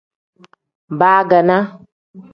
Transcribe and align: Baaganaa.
Baaganaa. 0.99 1.63